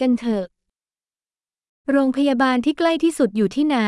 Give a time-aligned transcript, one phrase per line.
[0.00, 0.44] กันเถอะ
[1.92, 3.78] โรงพยาบาลที่ใกล้ที่สุดอยู่ที่ไหน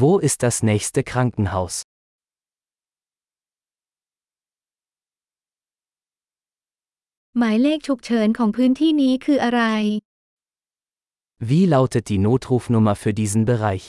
[0.00, 1.74] Wo ist das nächste Krankenhaus?
[7.38, 9.62] หมายเลขฉุกเฉินของพื้นที่นี้คืออะไร
[11.48, 13.86] Wie lautet die Notrufnummer für diesen Bereich?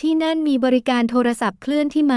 [0.00, 2.16] ที่นั่นมีบริการโทรศัพท์เคลื่อนที่ไหม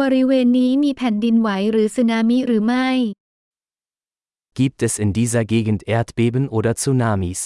[0.00, 2.88] บริเวณนี้มีแผ่นดินไหวหรือสึนามิหรือไม่
[4.58, 7.40] Gibt es in dieser Gegend Erdbeben oder Tsunamis?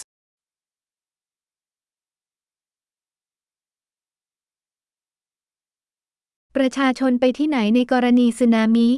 [6.57, 8.89] ประชาชนไปที่ไหนในกรณีสึนามิ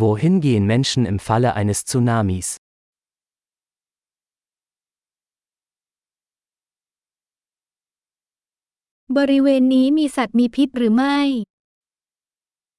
[0.00, 2.48] Wohin gehen Menschen im Falle eines Tsunamis?
[9.16, 11.18] บริเวณนี้มีสัตว์มีพิษหรือไม่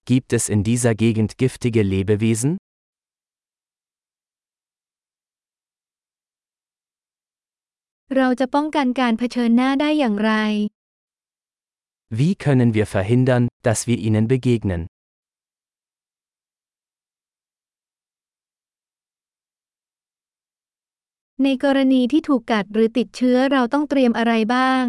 [0.09, 2.51] Gibt es in dieser Gegend giftige Lebewesen?
[8.17, 10.31] เราจะป้องกันการเผชิญหน้าได้อย่างไร
[12.19, 14.81] Wie können wir verhindern, dass wir ihnen begegnen?
[21.43, 24.85] ในกรณีที่ถูกกัดหรือติดเชื้อเราต้องเตรียมอะไรบ้าง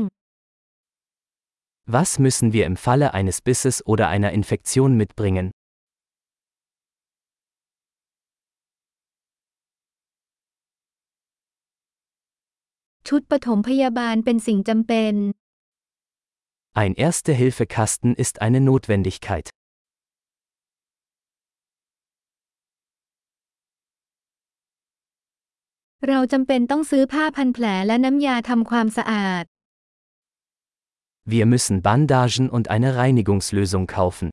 [1.87, 5.47] Was müssen wir im Falle eines Bisses oder einer Infektion mitbringen?
[13.09, 15.15] ชุดปฐมพยาบาลเป็นสิ่งจำเป็น
[16.83, 19.47] Ein Erste-Hilfe-Kasten ist eine Notwendigkeit.
[26.09, 29.45] เราจำเป็นต้องซื้อผ้าพันแผลและน้ำยาทำความสะอาด
[31.30, 34.30] wir müssen Bandagen und eine Reinigungslösung kaufen.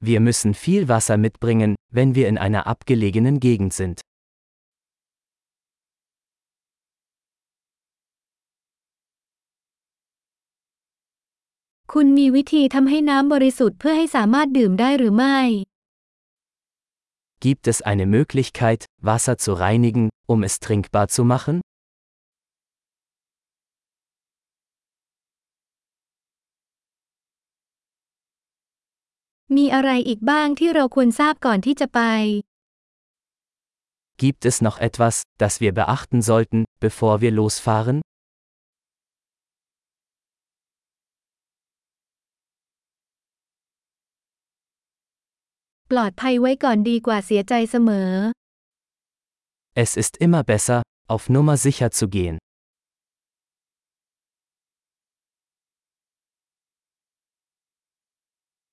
[0.00, 4.02] Wir müssen viel Wasser mitbringen, wenn wir in einer abgelegenen Gegend sind.
[11.93, 15.39] คุณมีวิธีทำให้น้ำบริสุทธิ์เพื่อให้สามารถดื่มได้หรือไม่
[17.45, 21.55] Gibt es eine Möglichkeit, Wasser zu reinigen, um es trinkbar zu machen?
[29.57, 32.01] มีอะไรอีกบ้างที่เราควรทราบก่อนที่จะไป
[34.23, 37.97] Gibt es noch etwas, das wir beachten sollten, bevor wir losfahren?
[45.92, 48.10] ปลอดภัยไว้ก่อนดีกว่าเสียใจเสมอ
[49.84, 50.78] Es ist immer besser,
[51.12, 52.36] auf Nummer sicher zu gehen.